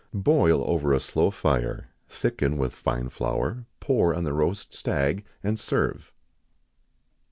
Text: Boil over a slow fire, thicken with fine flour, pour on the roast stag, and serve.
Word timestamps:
Boil 0.15 0.63
over 0.67 0.93
a 0.93 0.99
slow 0.99 1.29
fire, 1.29 1.91
thicken 2.09 2.57
with 2.57 2.73
fine 2.73 3.07
flour, 3.09 3.67
pour 3.79 4.15
on 4.15 4.23
the 4.23 4.33
roast 4.33 4.73
stag, 4.73 5.23
and 5.43 5.59
serve. 5.59 6.11